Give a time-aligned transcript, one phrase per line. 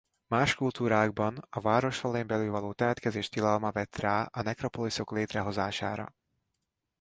[0.29, 6.13] Más kultúrákban a város falain belül való temetkezés tilalma vett rá a nekropoliszok létrehozására.